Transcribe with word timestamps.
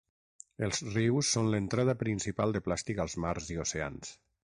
Els 0.67 0.79
rius 0.93 1.27
són 1.35 1.49
l’entrada 1.55 1.95
principal 1.99 2.57
de 2.57 2.61
plàstic 2.69 3.03
als 3.05 3.17
mars 3.27 3.51
i 3.57 3.59
oceans. 3.67 4.11